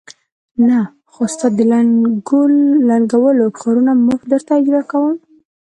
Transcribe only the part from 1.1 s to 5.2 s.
خو ستا د لنګول کارونه مفت درته اجرا کوم.